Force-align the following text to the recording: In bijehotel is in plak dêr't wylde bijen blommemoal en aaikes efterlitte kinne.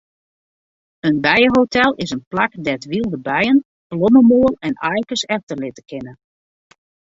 In 1.07 1.21
bijehotel 1.25 1.91
is 2.03 2.11
in 2.15 2.23
plak 2.31 2.51
dêr't 2.65 2.89
wylde 2.91 3.19
bijen 3.27 3.57
blommemoal 3.89 4.53
en 4.67 4.73
aaikes 4.89 5.23
efterlitte 5.35 5.83
kinne. 5.91 6.13